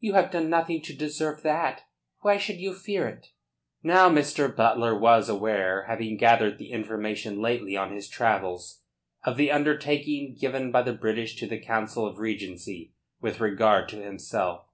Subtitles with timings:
[0.00, 1.82] You have done nothing to deserve that.
[2.22, 3.28] Why should you fear it?"
[3.80, 4.52] Now Mr.
[4.52, 8.82] Butler was aware having gathered the information lately on his travels
[9.22, 14.02] of the undertaking given by the British to the Council of Regency with regard to
[14.02, 14.66] himself.